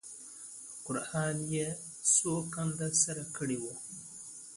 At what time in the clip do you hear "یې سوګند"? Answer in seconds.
1.53-2.79